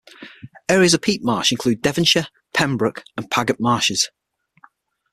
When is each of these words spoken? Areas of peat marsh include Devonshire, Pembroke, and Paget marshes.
Areas 0.67 0.95
of 0.95 1.03
peat 1.03 1.23
marsh 1.23 1.51
include 1.51 1.79
Devonshire, 1.83 2.25
Pembroke, 2.55 3.03
and 3.15 3.29
Paget 3.29 3.59
marshes. 3.59 4.09